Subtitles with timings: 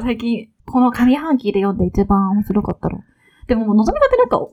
[0.00, 3.00] か最近、この上半期で読んで一番面白かったの。
[3.46, 4.48] でも、のぞみだってなんか、ちょ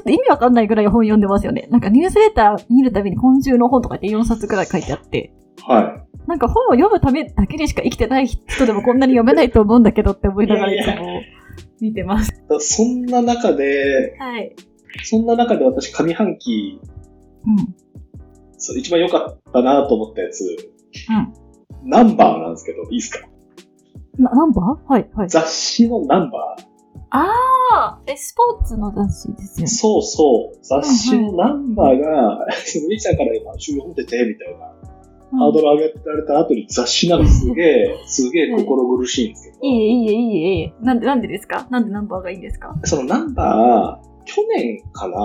[0.00, 1.66] っと意味わかんないぐらい本読んでますよね。
[1.70, 5.32] なんかニュースレター見るたびに今週の本とかって4冊ぐらい書いてあって。
[5.66, 6.08] はい。
[6.28, 11.22] なんか本を読むためだけにしか生きてない人でもこんなに読めないと思うんだけどって思いながらいつも
[11.80, 12.32] 見てます。
[12.60, 14.54] そんな中で、はい。
[15.02, 16.80] そんな中で私上半期、
[17.46, 17.74] うん。
[18.56, 21.90] そう一番良かったなと思ったやつ、うん。
[21.90, 23.26] ナンバーなんですけど、いいですか？
[24.18, 24.92] な、ナンバー？
[24.92, 25.28] はい、はい。
[25.28, 26.64] 雑誌のナンバー。
[27.10, 27.26] あ
[27.72, 29.66] あ、え、スポーツの雑誌ですよね。
[29.68, 30.58] そうそう。
[30.62, 32.46] 雑誌のナンバーが、
[32.88, 34.66] ミキさんから今、週読んでて、みたいな。
[35.30, 39.58] ハードル上げられた後に雑誌なんですげえ、 すげえ心苦しいんですけど。
[39.62, 41.66] いいえ、いいえ、いいえ、いいなんで、なんでですか？
[41.70, 42.74] なんでナンバーがいいんですか？
[42.84, 45.16] そのナンバー、去年かな、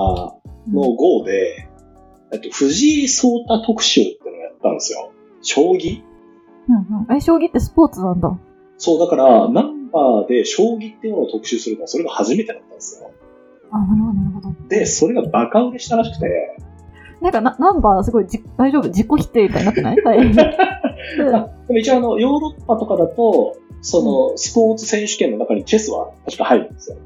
[0.72, 1.70] の号で、
[2.34, 5.12] えっと、藤井聡太特集っていうのをやったんですよ。
[5.42, 6.02] 将棋
[6.68, 7.16] うんうん。
[7.16, 8.38] え、将棋ってスポーツなんだ。
[8.84, 13.12] そう、だから、ナンバーで将棋っていうものを特集するのは、それが初めてだったんですよ。
[13.72, 14.68] あ、なるほど、なるほど。
[14.68, 16.58] で、それがバカ売れしたらしくて。
[17.22, 18.90] なんかナンバーすごいじ大丈夫？
[18.90, 19.98] 自己否定みたいになってない？
[20.04, 20.20] はい。
[20.36, 20.44] で
[21.70, 26.98] も一応あの、ヨーロッパとかだと、その、スポーツ選手権の中にチェスは確か入るんですよ。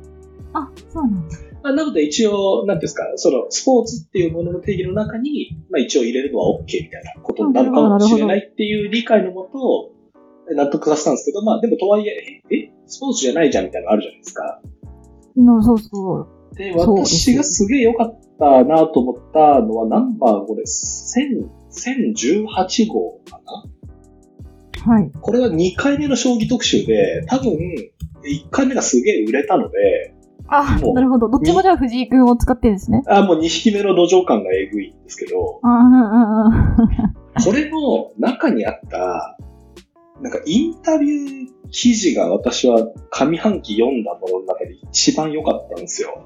[0.54, 1.38] あ、そうなんだ。
[1.62, 9.92] まあ、なので一応、なんですか、その、スポーツっていうものの定義の中に、まあ一応入れるのは OK みたいなことになるかもしれないっていう理解のもと、
[10.56, 14.62] 納得させたんですけど、まあでもとはいえ、え、スポーツじゃないじゃんみたいなのあるじゃないですか。
[15.36, 16.28] うん、そうそう。
[16.56, 21.16] で、私がすげえ良かったなと思ったのはナンバー5です。
[21.72, 25.12] 1018号かなはい。
[25.22, 30.14] これは2回目の将棋特集で、多分、1回目がすげえ売れたので、
[30.50, 31.30] あ、なるほど。
[31.30, 33.04] どっちもじゃあ藤井君を使ってるんですね。
[33.08, 39.38] あ、もう2匹目の土壌感がえぐいんですけど、あうんうん、これの中にあった、
[40.22, 46.24] なんかインタビュー記事が私は上半期読んだものの中で一番良かったんですよ。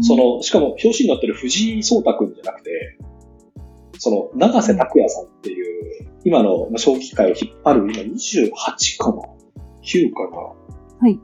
[0.00, 2.98] その、しかも表紙になってる藤井聡太くんじゃなくて、
[3.98, 8.50] その、長瀬拓也さんっていう、今の将棋界を引っ張る、今28
[8.98, 9.22] かな
[9.82, 11.20] ?9 かなはい。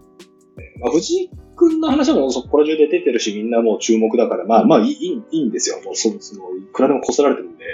[0.81, 5.81] まあ、藤井くんの話はもうそこら中で出てるし、みんなもう注目だから、まあまあいいいいんですよ。
[5.85, 7.65] もうそその、いくらでもこすられてるんで。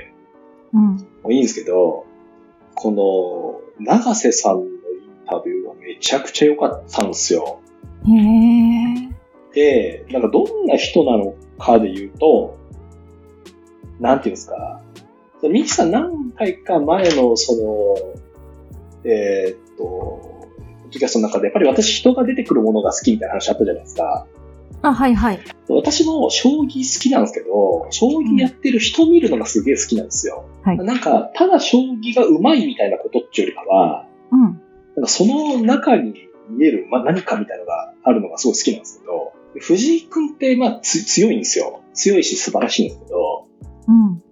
[0.73, 0.83] うん。
[0.83, 2.05] もういいんですけど、
[2.77, 2.93] こ
[3.81, 4.71] の、長瀬さんのイン
[5.27, 7.61] タビューがめちゃくちゃ良かったんですよ。
[8.07, 9.15] へー。
[9.55, 12.57] で、なんかどんな人なのかで言うと、
[13.99, 14.83] なんていうんですか、
[15.43, 24.27] ミキさん何回か前の、その、えー、っと、ポッドキャストの中で、やっぱり私人が出てくるものが好きみたいな話あったじゃないですか。
[24.83, 25.41] あ、はいはい。
[25.69, 30.45] 私も将棋好きなんですけど、将棋やってる人見るのがすげえ好きなんですよ。
[30.66, 30.78] はい。
[30.78, 34.41] なんか、ただ将棋が上手いみたいなことっていうよりかは、うん。
[34.41, 34.53] なん
[35.03, 36.15] かその中に
[36.49, 41.82] 見える、まあ、何かみたいなのがあるのがすごい好きなんですけど、藤井君って、まあ、強いんですよ。
[41.94, 43.47] 強いし素晴らしいんですけど、
[43.87, 44.22] うん。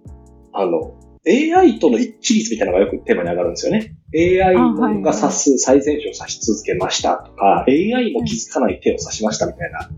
[0.51, 0.93] あの、
[1.27, 3.95] AI との一致率みたいなのがよくテーマに上がるんですよね。
[4.13, 4.55] AI
[5.01, 9.89] が指す最善手を指し続けましたとか、AI も気づかない手を指しましたみたいな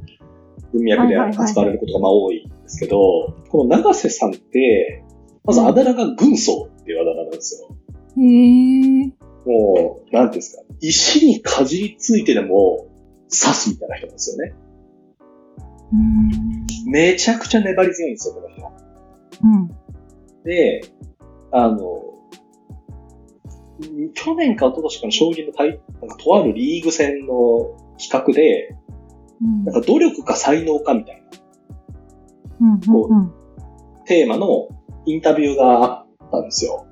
[0.72, 2.98] 文脈で扱われることがまあ多いんですけど、
[3.50, 5.04] この長瀬さんって、
[5.48, 7.76] まずあだ名が軍曹っていうあだ名なんですよ。
[8.18, 9.12] へー。
[9.46, 12.88] もう、なんていうんですか、石にかじりついてでも
[13.30, 14.54] 刺すみたいな人なんですよね。
[16.86, 18.72] めちゃくちゃ粘り強いんですよ、この人。
[19.44, 19.68] うん。
[20.44, 20.82] で、
[21.52, 22.04] あの、
[24.14, 28.76] 去年か一昨年かの将棋の対、なんかとあるリーグ戦の企画で、
[29.42, 31.24] うん、なんか努力か才能かみたい
[32.60, 34.70] な、うんこうテーマの
[35.08, 36.86] インタビューがあったんですよ。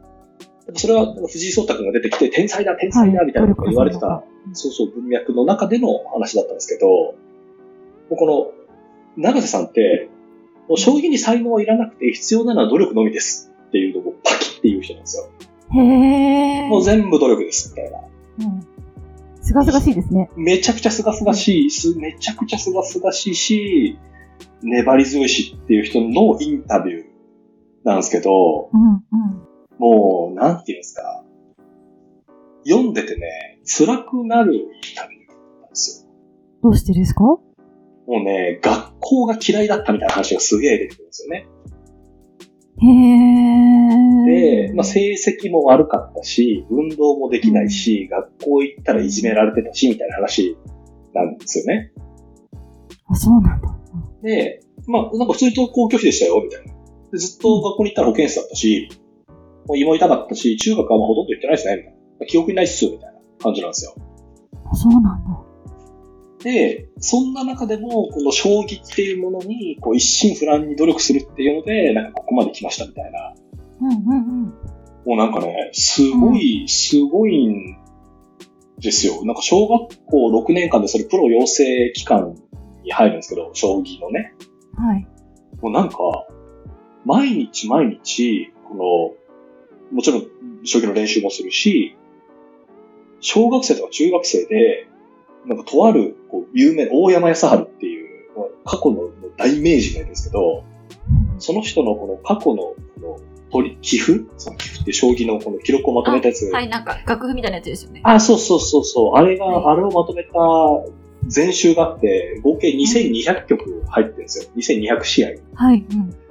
[0.73, 7.15] それは藤井聡太君が出てきて、天才だ、天才だ、みたいなことが言われてた、そうそう文脈の中での話だったんですけど、
[8.15, 8.51] この
[9.21, 10.09] 長瀬さんって、
[10.67, 15.29] もう将棋に才能はいらなくて必要なのは努力のみですっていうのをパキって言う人なんですよ。
[15.73, 17.99] へもう全部努力です、みたいな。
[18.39, 18.67] うん。
[19.41, 20.31] すがすがしいですね。
[20.35, 23.99] めちゃくちゃすがすがしい、すめちゃくちゃすがすがしいし、
[24.63, 27.04] 粘り強いしっていう人のインタビュー
[27.85, 28.99] なんですけど、うんうん、
[29.77, 31.23] もう、なんていうんですか。
[32.67, 34.61] 読んでてね、辛くなるイン
[34.95, 36.11] タビューなんですよ。
[36.63, 37.23] どうしてですか？
[37.23, 37.41] も
[38.07, 41.47] うね、学校が嫌いだったみたいな話がすげえ出てくるんですよね。
[42.77, 50.57] へで、まあ、成績も悪かったし、運動もできないし、うん、学校行ったらいじめられてたし、みたいな話
[51.13, 51.93] なんですよね。
[53.07, 53.77] あ、そうなんだ。
[54.23, 56.74] で、まあ、なんか普通に登校拒否でしたよ、みたいな。
[57.15, 58.89] でずっと学校に行ったら保健室だったし、
[59.67, 62.25] もう胃も痛かったし、中学はまあほとんど行ってないですね、みたいな。
[62.27, 63.95] 記憶にないっすよ、みたいな感じなんですよ。
[64.73, 65.45] そうなんだ。
[66.43, 73.33] で、そんな中でも、この将棋っていうものに、こう、一心不乱に努力するっていうので、なんかここまで来ましたみたいな。
[73.81, 74.43] うんうんうん。
[75.05, 77.77] もうなんかね、すごい、すごいん
[78.79, 79.25] ですよ。
[79.25, 82.35] なんか小学校6年間でそれプロ養成機関
[82.83, 84.33] に入るんですけど、将棋のね。
[84.75, 85.07] はい。
[85.61, 85.97] もうなんか、
[87.05, 89.15] 毎日毎日、こ
[89.91, 90.27] の、もちろん
[90.63, 91.95] 将棋の練習もするし、
[93.21, 94.87] 小学生とか中学生で、
[95.45, 98.05] なんかとある、こう、有名、大山康晴っていう、
[98.65, 100.63] 過去の大名人なんですけど、
[101.37, 103.19] その人のこの過去の、この、
[103.51, 106.45] 取り、寄付その寄付って将棋のこの記録をまとめたやつ。
[106.51, 108.01] はい、なんか楽譜みたいなやつですよね。
[108.03, 109.13] あ、そうそうそうそう。
[109.15, 110.31] あれが、はいあれをまとめた
[111.27, 114.49] 全集があって、合計2200曲入ってるんですよ。
[114.57, 115.29] 2200試合。
[115.53, 115.85] はい。
[115.89, 116.24] うん。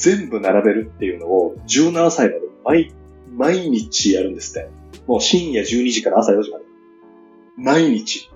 [0.00, 2.94] 全部並べるっていうのを17歳まで毎、
[3.36, 4.70] 毎日やるんですって。
[5.06, 6.64] もう深夜12時から朝4時まで。
[7.56, 8.30] 毎日。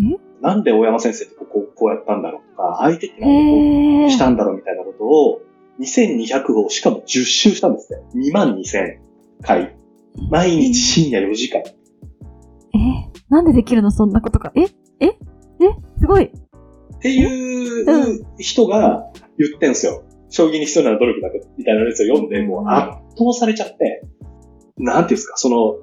[0.00, 3.56] えなんで大山先生ってこここうやったんだろうとか、相手ってへなんでこ
[4.02, 5.40] えうしたんだろうみたいなことを、
[5.80, 7.98] 2200をしかも10周したんですね。
[8.14, 8.98] 2万2000
[9.42, 9.76] 回。
[10.30, 11.60] 毎日深夜4時間。
[11.60, 11.68] え
[13.28, 14.52] なんでできるのそんなことか。
[14.54, 14.62] え？
[15.00, 15.06] え？
[15.06, 15.16] え？
[15.98, 16.24] すごい。
[16.24, 20.04] っていう人が言ってんすよ。
[20.28, 24.02] 将棋に必要な努力だみたいなやつを読んで、もう圧倒されちゃって、
[24.78, 25.76] なんていうんですか、その、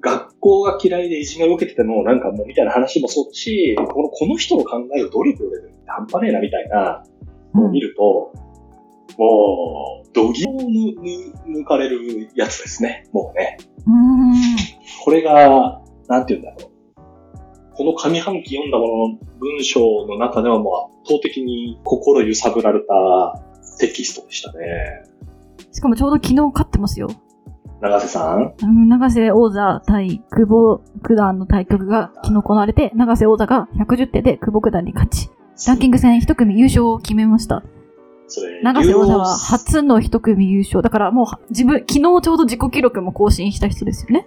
[0.00, 7.04] 学校が嫌いでいじめを受けてても、なんかもうみたいな話もそうだし、このこの人の考える努力のレベルって半端ねえなみたいな
[7.54, 8.32] のを見ると、
[9.18, 10.94] もう、度肝を抜
[11.46, 13.04] 抜かれるやつですね。
[13.12, 13.58] もうね。
[13.86, 14.34] うーん。
[15.04, 16.67] これが、なんて言うんだろう。
[17.78, 23.40] この上半期読んだものの文章の中ではもう圧倒的に心揺さぶられた
[23.78, 25.04] テキストでしたね。
[25.70, 27.08] しかもちょうど昨日勝ってますよ。
[27.80, 28.52] 長瀬さん？
[28.60, 35.30] うん長瀬王座対久保九段の対局が昨日行われて、長瀬王座が110手で久保九段に勝ち、
[35.68, 37.62] ランキング戦一組優勝を決めました。
[38.26, 40.82] それ長瀬王座は初の一組優勝。
[40.82, 44.26] だからもう自分、昨日ちょうど自己記録も更新した人ですよね。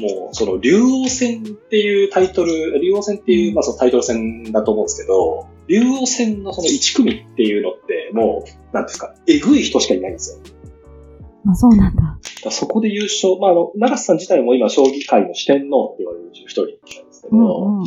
[0.00, 10.38] もう、その、竜王戦っていうタイトル、竜王戦っていう、まあそのタイトル戦だと思うんですけど、竜王戦のその1組っていうのって、もう、なんですか、えぐい人しかいないんですよ。
[11.44, 12.18] まあそうなんだ。
[12.42, 17.84] だそこで優勝、まああの、長瀬さん自体も今、将棋界の四天王って言われる一人なんですけど、うんうん。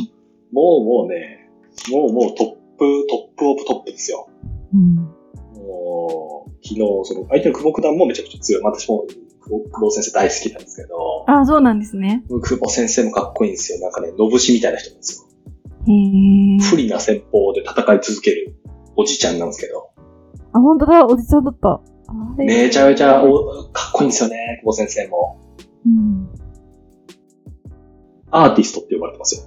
[0.52, 1.50] うもうね、
[1.90, 2.46] もうもうトッ
[2.78, 4.28] プ、 top of top ですよ。
[4.74, 4.94] うん。
[5.54, 8.62] もう、昨日、その、相手の久保九段もめちゃくちゃ強い。
[8.62, 9.06] 私も
[9.48, 12.24] 久保先生大好きなんですけど、あ、そうなんですね。
[12.28, 13.80] 久保先生もかっこいいんですよ。
[13.80, 15.28] なんかね、のぶしみたいな人なんですよ。
[16.70, 18.54] 不利な戦法で戦い続ける
[18.96, 19.90] おじちゃんなんですけど、
[20.52, 21.80] あ、本当だ、おじさんだった。
[22.36, 25.38] めちゃめちゃおかっこいいんですよね、久保先生も。
[25.86, 26.28] うん。
[28.30, 29.42] アーティストって呼ばれてますよ。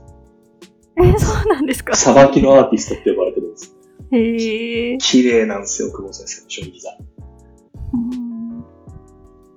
[1.04, 1.96] え、そうなんですか。
[1.96, 3.76] さばきのアーティストって呼ばれてるんです。
[4.12, 4.98] へえ。
[4.98, 6.98] 綺麗なんですよ、久保先生の将棋が。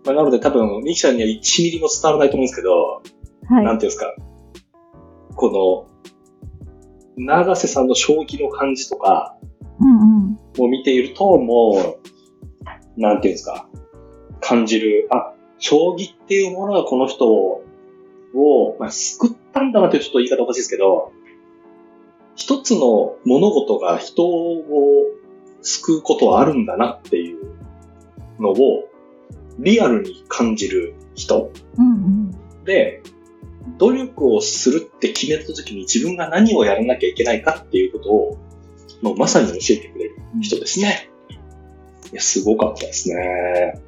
[0.05, 3.03] うんまあ、なので多分、ミキさんには1ミリも伝わらないと思うんですけど、
[3.49, 3.65] はい。
[3.65, 4.15] なんていうんですか、
[5.35, 5.89] こ
[7.17, 9.37] の、長瀬さんの将棋の感じとか
[9.81, 10.38] うんうん。
[10.59, 11.99] を見ていると、も
[12.97, 13.69] う、なんていうんですか、
[14.40, 17.62] 感じる、あ、将棋っていうものがこの人を、
[18.78, 21.12] まあ、救ったんだなというちょっと言い方おかしいですけど、
[22.37, 24.64] 一つの物事が人を
[25.62, 27.38] 救うことはあるんだなっていう
[28.40, 28.88] のを
[29.58, 31.50] リアルに感じる人。
[31.76, 32.64] うんうん。
[32.64, 33.02] で、
[33.78, 38.38] 努力をするって決めた時に自分が何をやらなきゃいけないかっていうことを、
[39.02, 41.11] もうまさに教えてくれる人ですね。
[42.12, 43.82] いや、すごかったですね。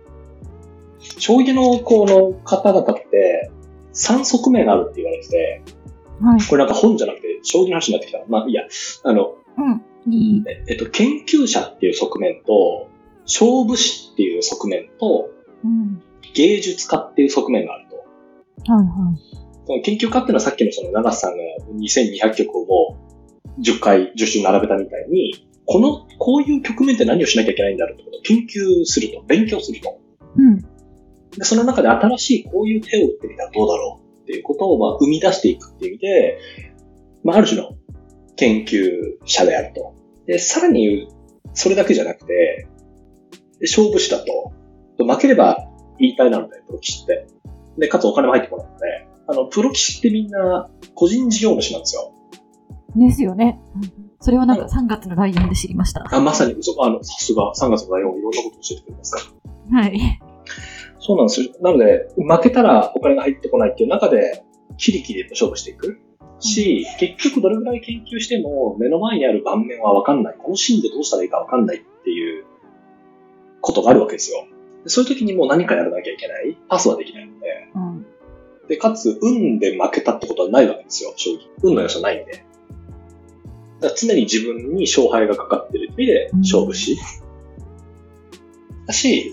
[1.18, 3.50] 将棋のこの方々って、
[3.94, 5.62] 3側面あるって言われてて、
[6.20, 6.42] はい。
[6.42, 8.20] これなんか本じゃなくて、将棋の話になってきた。
[8.28, 8.62] まあいいや、
[9.04, 10.12] あの、うん。
[10.12, 10.42] いい。
[10.46, 12.88] ええっと、研究者っていう側面と、
[13.25, 15.30] 勝負師っていう側面と、
[15.66, 16.02] うん。
[16.35, 17.96] 芸術家っていう側面があると。
[18.73, 19.46] はいはい。
[19.66, 21.42] その研究家っていうのはさっきのその長瀬さんが
[21.80, 22.96] 2200曲をも
[23.58, 29.99] う10回、10週並べたみたいに、この、こういう局面って何をしなきゃいけないんだろうってことを研究すると、勉強すると。
[30.37, 30.58] うん。
[30.58, 36.38] で、その中で新しいこういう手を打ってみたらどうだろうっていうことをまあ生み出していくっていう意味で、
[37.25, 37.76] まあある種の
[38.37, 38.90] 研究
[39.25, 39.94] 者であると。
[40.26, 41.08] で、さらに言う、
[41.54, 42.68] それだけじゃなくて、
[43.58, 44.52] で勝負師だと、
[45.05, 47.26] 負ければ言いたいなので、プロ棋士って。
[47.79, 52.12] で、かつお金も入ってこないので、あの、プロ棋士ってみんな個人事業主なんですよ。
[52.95, 53.61] ですよね。
[54.21, 56.05] それはなんか3月のライオンで知りました。
[56.11, 59.21] あまさに、そあの、さすが、3月の内容いろんなことを教えてくれますか
[59.71, 59.81] ら。
[59.83, 60.21] はい。
[60.99, 61.50] そうなんですよ。
[61.61, 64.43] なので、負けたらお金が入ってこないっていう中で、
[64.79, 66.00] キリキリと勝負していく。
[66.38, 70.37] し、結局どれぐらい研究しても目の前にある盤面はわかんない。
[70.38, 72.45] このシーンでどうしたらいいかわかんないっていう
[73.61, 74.47] ことがあるわけですよ。
[74.88, 76.57] そういう時にもう何かやらなきゃいけない。
[76.69, 77.69] パスはできないので。
[77.75, 78.07] うん、
[78.69, 81.40] で、かつ、運で負けたってことはないわけですよ、正直。
[81.62, 82.45] 運の要素ないんで。
[83.81, 86.97] だ常に自分に勝敗がかかってる意味で勝負し。
[88.87, 89.33] だし、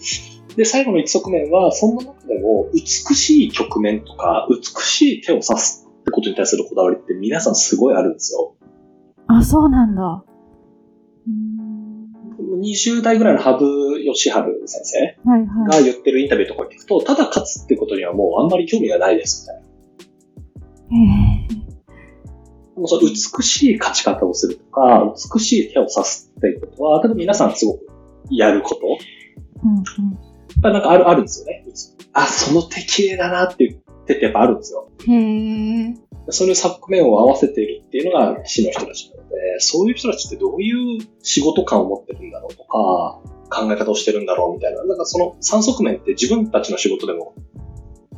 [0.56, 2.82] で、最後の一側面は、そんな中でも、美
[3.16, 8.56] しい局面とか、美しい手を指すってことに対するこだわりって皆さんすごいあるんですよ。
[9.28, 10.24] あ、そうなんだ。
[12.60, 14.30] 20代ぐらいの羽生善治
[14.68, 19.64] 先生が言ってるインタビューとか聞くと、ただ勝つってことにはもうあんまり興味がないですみたいな。
[22.76, 27.88] もうその美しい勝ち方をするとか、美しい手を指すっていうことは、多分皆さんすごく
[28.32, 28.82] やること。
[29.64, 30.12] うんうん。
[30.14, 30.18] や
[30.60, 31.66] っぱなんかある、あるんですよね。
[32.14, 34.90] あ、その手綺麗だなって言っててやっぱあるんですよ。
[35.08, 35.96] へー。
[36.30, 44.86] そういう側面を合わせているっていうのが死の人たちなので、そういう人たちってどういう仕事感を持ってるんだろうとか、考え方をしてるんだろうみたいな。
[44.86, 47.36] なんかその3側面って自分たちの仕事でも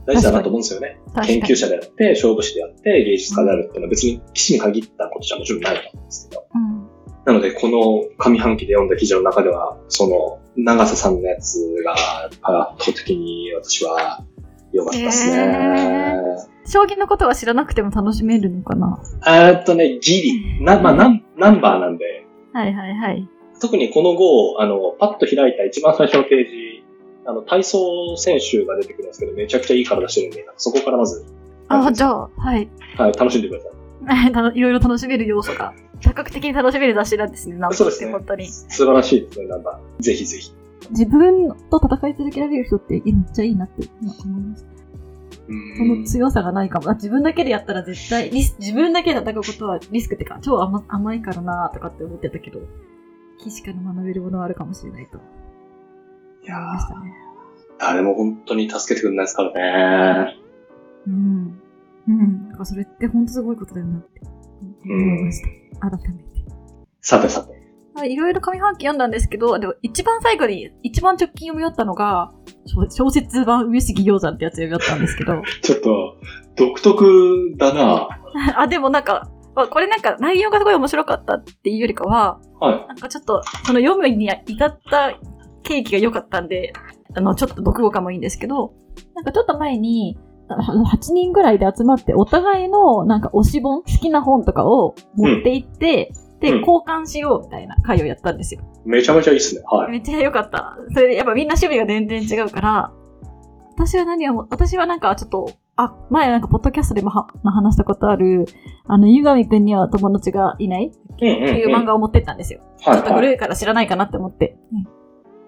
[0.05, 0.99] 大事だなと思うんですよね。
[1.25, 6.45] 研究者であって、勝負師であって、芸術家であるっていうのは別に騎士に限ったことじゃもちろんないと思うんですけど。
[6.53, 6.87] うん、
[7.25, 14.23] なので、この上半期で読んだ記事の中では、その、長瀬さんのやつが、圧倒的に私は
[14.75, 15.37] 良かったですね。
[15.37, 18.99] えー、将棋のことは知らなくても楽しめるのかな？
[19.27, 20.63] えっとね、ギリ。
[20.63, 22.25] な、まあ、ナンナンバーなんで。
[22.53, 23.29] はいはいはい。
[23.61, 26.85] 特にこの後、あの、パッと開いた一番最初のページ
[27.25, 31.25] あの、体操選手が出てくるんですけど、めちゃくちゃいい体してるんで、そこからまず。
[31.67, 32.69] あ、じゃあ、はい。
[32.97, 33.71] はい、楽しんでください。
[34.59, 38.11] いろいろ楽しめる要素が、多角的に楽しめる雑誌なんですね、なんそうですね。
[38.11, 38.45] 本当に。
[38.47, 39.79] 素晴らしいですね、なんか。
[39.99, 40.53] ぜひぜひ。
[40.91, 44.75] 自分と戦い続けられる人ってめっちゃいいなって今思いました。
[45.77, 46.91] その強さがないかも。
[46.93, 52.61] 自分だけでやったら絶対 リス、自分だけで戦うことはリスクってか、超甘甘いからなとかって思ってたけど、
[53.39, 55.17] 騎士から学べるものはあるかもしれないと。
[56.43, 57.13] いやー、ね、
[57.79, 60.37] 誰も本当に助けてくれないですからね。
[61.07, 61.59] うん。
[62.07, 62.49] うん。
[62.49, 64.21] だからそれって本当すごいことだよなって
[64.85, 65.41] 思いまし
[65.79, 65.89] た。
[65.89, 66.25] 改めて。
[67.01, 67.64] さてさて。
[68.03, 72.33] いろいろ上半期読んだんですけど、でも一番最後に、一番直近読み終わったのが、
[72.89, 75.41] 小説版上杉鷹山ってやつ読み終わったんですけど。
[75.61, 76.17] ちょっと、
[76.57, 78.09] 独特だな。
[78.57, 79.29] あ、でもなんか、
[79.69, 85.17] これなんか内容がすごい面白かったっていうよりかは、はい、なんかちょっと、その読むに至った
[85.63, 86.73] ケーキが良かったんで、
[87.15, 88.73] あの、ちょっと読語感もいいんですけど、
[89.15, 90.17] なんかちょっと前に、
[90.49, 98.61] 8人ぐらいで集まって、お互いのなんか推し本、好きな本とかを持って行って、うん、で、交換しようみたいな会をやったんですよ。
[98.85, 99.63] めちゃめちゃいいっすね。
[99.65, 99.91] はい。
[99.91, 100.77] めっちゃ良かった。
[100.93, 102.91] それでやっぱみんな趣味が全然違うから、
[103.75, 108.45] 私は何を、私はなんかちょっと、あ、前なんかポッドキャストでも話したことある、
[108.85, 112.61] あの、ゆがみくんには友達がいないっていう漫画を持ってったんですよ。
[112.83, 114.57] はい、ちょっと古いから知らないかなって思って。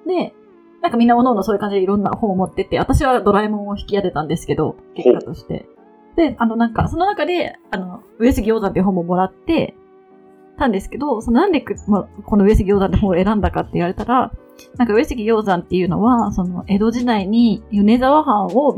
[0.06, 0.34] で、
[0.82, 5.66] なんかみんなおのおのそういう感じでいろんな本を持ってて、私はドラえもんを引き当てたんですけど、結果として。
[6.18, 9.76] で、あのなんか、その中で、あの、上杉鷹山っていう本ももらって、
[10.58, 14.32] たんですけど、そのなんでまこの上杉鷹山って本を選んだかって言われたら、
[14.78, 18.78] なんか上杉鷹山っていうのは、その江戸時代に米沢藩を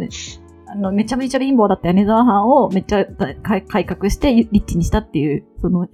[0.67, 3.05] あの、めちゃめちゃ貧乏だった米沢藩をめっちゃ
[3.43, 5.87] 改革してリッチにしたっていう、その、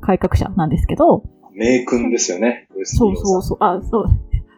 [0.00, 1.24] 改革者なんですけど。
[1.52, 2.68] 名君ですよね。
[2.84, 3.58] そうそうそう。
[3.60, 4.04] あ、そう。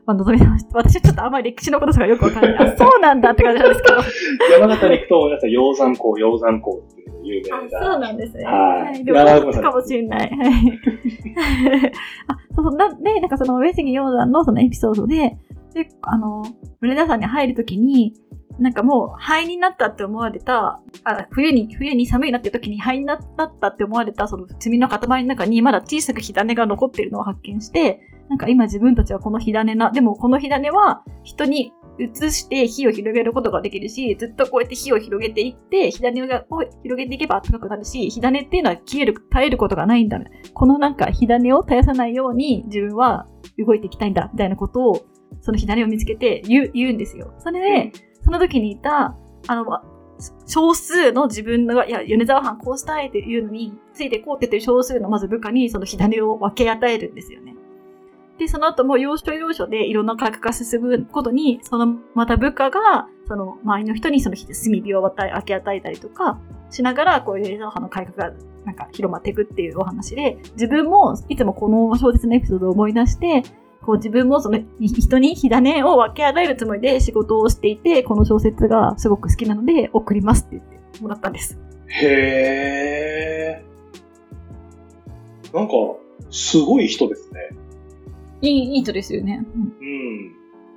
[0.05, 0.77] まあ、望みました。
[0.77, 2.57] 私はちょっとあんまり歴史のこととかよくわかんない。
[2.75, 3.97] あ、そうなんだって感じなんですけど。
[4.61, 7.79] 山形に行くと、皆さん、鷹山港、鷹山港っていう有名な。
[7.79, 8.45] あ、そうなんですね。
[8.45, 9.05] はい。
[9.05, 10.21] でも、かもしれない。
[10.21, 10.81] はい。
[12.27, 12.77] あ、そうそう。
[12.77, 15.39] なで、なんかその、上杉鷹山のそのエピソードで、
[15.73, 16.43] で、あの、
[16.81, 18.15] 村田さんに入るときに、
[18.59, 36.27] なんかもう灰になったって思われた、あ冬に、冬に寒いなって時に灰になったって思われたその炭の塊の中にまだ小さく火種が残っているのを発見して、なんか今自分たちはこの火種な、でもこの火種は人に移して火を広げることができるし、ずっとこうやって火を広げていって、火種を
[36.83, 40.19] 広げていけば暖かくなるし、火種っていうのは消える、絶えることがないんだ。
[40.55, 43.27] このなんか火種を絶やさないように自分は
[43.59, 45.07] 動いていきたいんだ、みたいなことを、
[45.41, 47.35] その火種を見つけて言う言うんですよ。
[47.39, 47.93] それで、
[48.25, 49.17] その時にいた、
[49.49, 49.65] あの、
[50.47, 57.52] 少数の自分の、いや、米沢藩こうしたいっていうのについてこうって言ってる少数のまず部下にその火種を分け与えるんですよね。
[58.43, 64.47] で、その後も要所要所でいろんな改革が進むことに、そのまた部下が、その周りの人にその炭
[64.83, 73.45] 火を与え、分け与えたりとかしながら、こういう米沢藩の改革がなんか広まっていくっていうお話で、自分もいつもこの小説のエピソードを思い出して、
[73.83, 81.61] こう自分もその人に火種を分け与えるつもりで仕事をしていて、この小説がすごく好きなので送りますって言ってもらったんです。
[81.87, 85.57] へー。
[85.57, 85.75] なんか、
[86.31, 87.62] すごい人ですね。
[88.43, 89.45] いい、いい人ですよね。
[89.55, 90.33] うんうん。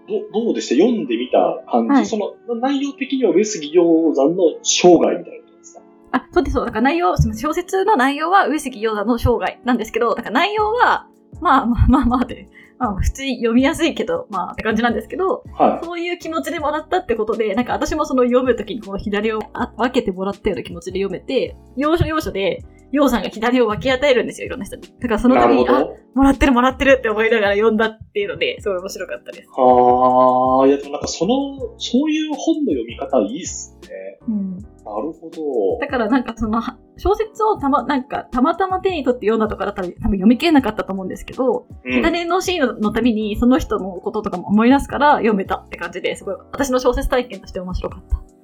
[0.08, 0.76] どどうでした？
[0.76, 5.82] 読んでみた感じ、はいその内容的には上杉鷹山の生涯みたいなことですか？
[6.12, 6.66] あ、そうです、そう。
[6.66, 11.08] だから内容、すみません小説の内容は上杉鷹山の生涯なんですけど、だから内容は、
[11.42, 22.64] まあまあまあまあで、まあ普通に読みやすいけど、まあって感じなんですけど、はそういう気持ちでもらったってことで、なんか私もその読むときにこの左をあ分けてもらったような気持ちで読めて、要所要所で、
[22.96, 24.84] 楊さんが左を分け与えるんですよ、いろんな人に。
[24.84, 25.32] だからそい。
[25.32, 25.86] の度に、あ。
[26.14, 29.50] もらってるもらってるって思いながら読んだっていうので、すごい面白かったです。
[29.50, 33.90] はあ、いやでもなんかその、そういう本の読み方いいっすね。
[34.30, 34.58] うん。
[34.58, 35.80] なるほど。
[35.82, 48.35] だからなんかその、は小説をたま、なんか、たまたま手に取って読んだとかだったら多分読み切れなかったと思うんですけど、うん左のシーンのたびにその人のこととかも思い出すから読めたって感じですごい、私の小説体験として面白かった。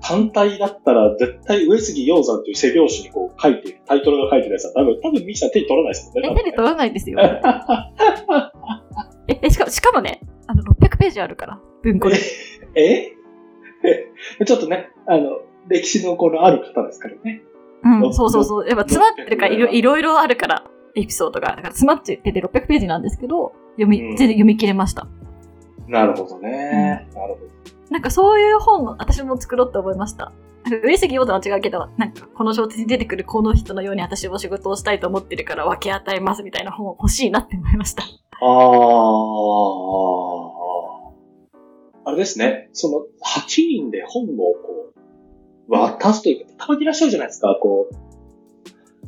[0.00, 6.30] 単体だったら絶対上杉鷹山という背表紙にこう書いてる、タイトルが書いてるやつは多分、多分ミキさん手に取らないですもんね。
[6.32, 7.18] え、手に取らないですよ。
[9.28, 12.16] え、えしかも、しかもね、あの、600ページあるから、文庫で。
[12.74, 13.12] え
[14.40, 14.44] え？
[14.44, 15.38] ちょっとね、あの、
[15.68, 17.42] 歴史のこのある方ですからね。
[17.84, 18.66] うん、そうそうそう。
[18.66, 20.64] やっぱ詰まってるから、いろいろあるから、
[20.94, 21.48] エピソードが。
[21.48, 25.06] だから詰まってて600ページなんですけど、読み、うん全然読み切れました。
[25.86, 27.06] なるほどね。
[27.14, 27.77] なるほど。
[27.90, 30.32] なんかそういう本の、私も作ろうと思いました。
[30.82, 38.02] 上杉陽太は違うけど、なんかこの小説に出てくるこの人のように私も仕事をしたいと思ってるから分け与えますみたいな本を欲しいなって思いました。
[38.02, 38.06] あ
[42.06, 42.68] あ、あれですね。
[42.72, 44.92] その、8人で本をこ
[45.68, 47.94] う、渡すというか、たまにいらっしゃるじゃないですか、こう、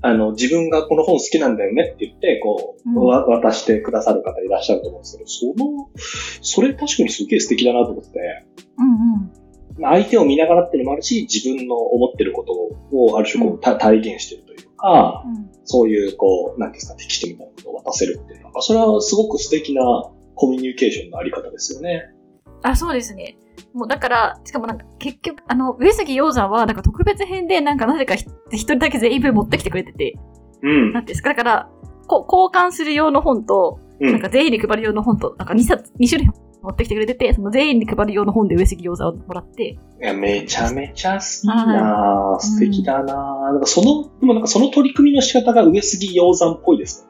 [0.02, 5.88] あの、自分がこの本好きなんだよねって言って、こう、うんわ渡してくださる方いらっしゃると思うんですけど、その、
[6.42, 8.18] それ確かにすげえ素敵だなと思ってて、
[8.78, 9.82] うんうん。
[9.82, 19.82] まあ相手を見ながらっていうのもあるし、自分の思ってることをある種こうう、た体現してるというか、うんそういう、こう、なんですか、テキストみたいなことを渡せるっていうのは、それはすごく素敵な
[20.34, 22.10] コミュニケーションのあり方ですよね。
[22.62, 23.36] あ、そうですね。
[23.74, 30.18] もうだから、しかもなんか結局、あの、上杉鷹山はなんか特別編でなんかなぜかひ一人だけ全員分持ってきてくれてて、
[30.62, 31.68] うんなんですか、だから、
[32.06, 34.12] こ交換する用の本と、うん。
[34.12, 36.30] なんか全員に配る用の本と、なんか2冊、2種類
[36.62, 43.52] 持ってきてくれてて、その全員に配る用の本で上杉鷹山をもらって、いや、めちゃめちゃいいな素敵だなぁ。
[43.52, 47.09] なんかその、でもなんかその取り組みの仕方が上杉鷹山っぽいですよね。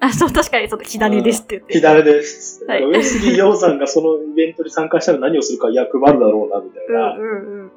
[0.00, 1.74] あ、そう、確かに、その、左ですって言って。
[1.74, 2.64] 左です。
[2.66, 7.14] はい上杉鷹山がそのイベントに参加したら何をするか、いや、配るだろうな、みたいな。
[7.14, 7.70] うんうんうん。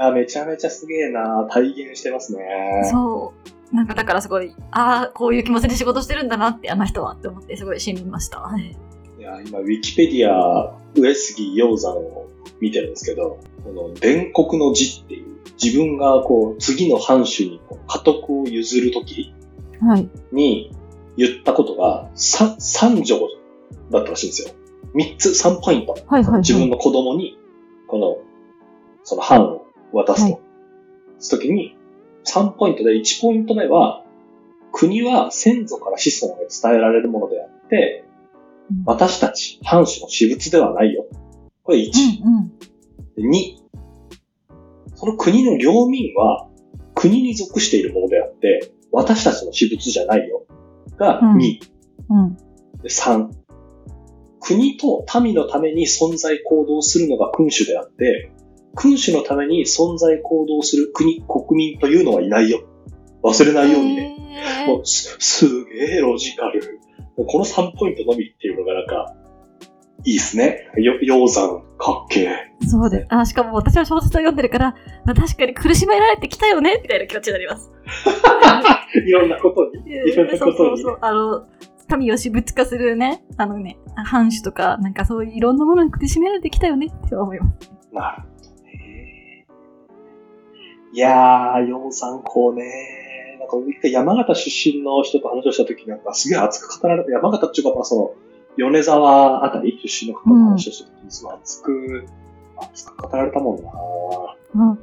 [0.00, 1.52] あめちゃめちゃすげえなぁ。
[1.52, 2.44] 体現してますね。
[2.90, 3.34] そ
[3.72, 3.76] う。
[3.76, 8.40] なんかだからすごい、ああ、こういう気持ちで仕事してるんだなって、あの人はって思って、すごい信じました。
[8.40, 8.76] はい
[9.18, 12.28] いや、今、ウィキペディア、上杉鷹山を
[12.60, 15.26] 見てるんですけど、この、伝国の字っていう、
[15.60, 19.34] 自分がこう、次の藩主にこう家督を譲るとき
[19.80, 20.08] はい。
[20.30, 20.70] に
[21.18, 23.18] 言ったことが、三、三条
[23.90, 24.54] だったらしいんですよ。
[24.94, 25.92] 三つ、三ポイント。
[25.92, 26.40] はいはいはい。
[26.40, 27.36] 自分の子供に、
[27.88, 28.18] この、
[29.02, 30.32] その藩を渡すと。
[30.32, 30.40] はい
[31.20, 31.76] その時に、
[32.24, 34.04] 3ポイントで1ポイント目は、
[34.70, 38.08] 国は先祖から子孫へ伝えられるものであって、うん
[38.84, 41.06] 私たち、藩主の私物ではないよ。
[41.62, 41.90] これ1。
[42.22, 42.52] うん
[43.24, 43.30] うん。
[43.30, 43.56] 2、
[44.94, 46.48] その国の領民は
[46.94, 50.44] 国に属しているものであって、私たちの私物じゃないよ。
[50.96, 51.58] がうん2。
[52.10, 52.36] うん。
[52.82, 53.28] で3、
[54.40, 58.32] 国と民のために存在行動するのが君主であって、
[58.76, 62.60] 君主のために存在行動する国、国民というのはいないよ。
[63.22, 64.64] 忘れないようにね。
[64.66, 66.80] もうす、すげえロジカル。
[67.16, 69.14] この3ポイントのみっていうのがなんか、
[70.04, 70.70] いいっすね。
[70.76, 72.66] よ、鷹山、かっけえ。
[72.66, 73.06] そうです。
[73.08, 77.70] あ、しかも私は小説を読んでるから、まあ、確かに苦しめられてきたよねみたいな気持ちになります。
[79.06, 79.90] いろんなことに。
[79.90, 80.82] いろんなそうことに。
[80.82, 80.98] そうそう。
[81.00, 81.46] あの、
[81.96, 87.70] 民を私物化するね、あのね、藩主とか、なんかそういういろんなものに苦しめられてきたよねって思います。
[87.92, 89.46] なるほどね。
[90.92, 93.38] いやー、鷹山こうね。
[93.38, 97.10] なんか一回山形出身の人と話をしたときなんかすげえ熱く語られた。
[97.10, 102.06] 山形っていうか、まあその、米沢あたり出身の方の話をしたときに、熱く、
[102.60, 103.70] 熱く語られたもんな
[104.54, 104.78] うん。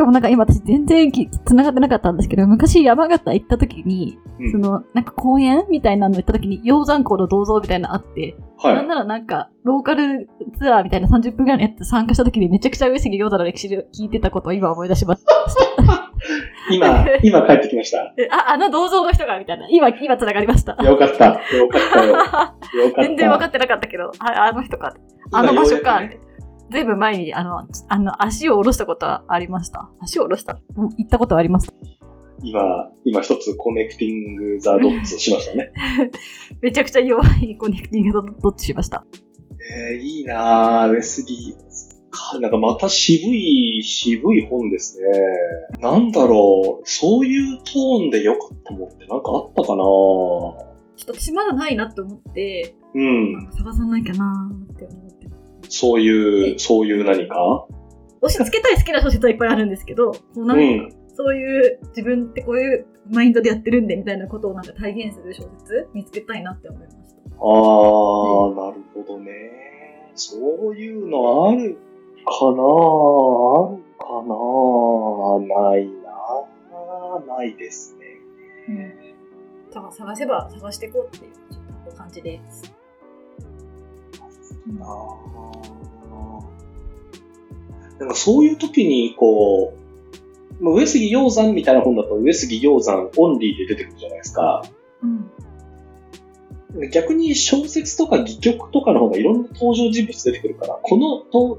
[0.00, 8.74] しかもなんか今私全然き繋がってなかったんですけど、昔山形行った時に、うんその、なんか公園みたいなの行った時に、鷹山校の銅像みたいなのあって、はい。
[8.76, 10.26] なんならなんか、ローカル
[10.58, 15.34] ツアーみたいな30分ぐらいのやつ参加した時にめちゃくちゃ上杉鷹山の歴史で聞いてたことを今思い出しました。
[16.72, 18.14] 今、今帰ってきました。
[18.16, 19.68] であ、あの銅像の人が、みたいな。
[19.68, 20.82] 今、今繋がりました。
[20.82, 21.26] よかった。
[21.26, 22.12] よかったよ。
[22.12, 23.02] よかった。
[23.04, 24.94] 全然分かってなかったけど、ああの人か。
[25.30, 26.00] あの場所か。
[26.70, 29.90] ずいぶん前に、あの、あの、足を下ろしたことはありました。
[30.00, 30.60] 足を下ろした？
[30.76, 31.68] うん行ったことはあります？
[32.42, 35.72] 今、今一つ connecting the dots しましたね。
[36.62, 39.04] めちゃくちゃ弱いコネクティングドッツしました。
[39.90, 41.70] えー、いいなぁ、ウェスリー。
[42.12, 45.04] かなんかまた渋い、渋い本ですね。
[45.80, 50.56] なんだろう、そういうトーンで良かったもんってなんかあったかなちょ
[51.02, 55.19] っと私まだないなって思って、うん探さなきゃなーって思って。
[55.68, 57.66] そういう、そういう何か？
[58.22, 60.92] 押し付けたい好きな小説はいっぱいあるんですけど、こうなんかうん。
[61.12, 67.04] そういう自分ってこういうマインドでやってるんでみたいなことをなんか体現する小説見つけたいなって思いました。
[67.38, 69.32] あー、なるほどね。
[70.14, 70.38] そ
[70.70, 71.78] ういうのある
[72.24, 72.62] かな？
[72.62, 75.60] あるかな？
[75.70, 75.88] ない
[77.28, 77.36] な？
[77.36, 78.06] ないですね。
[78.68, 78.92] うん。
[79.72, 82.72] 探探せば探していこうっていう感じです。
[84.78, 84.86] な
[87.98, 89.74] なんかそういう時に、こ
[90.60, 94.62] う、まあ上杉鷹山みたいな本だと上杉鷹山オンリーで出てくるじゃないですか。
[95.02, 96.90] うん。
[96.90, 101.58] 逆に小説とか戯曲とかの方がいろんな登場人物出てくるから、このと、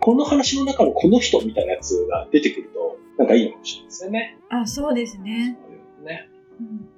[0.00, 4.38] この話の中のこの人みたいなやつが出てくると、なんかいいのかもしれないですよね。
[4.48, 5.58] あ、そうですね。
[6.04, 6.28] ね。
[6.60, 6.95] うん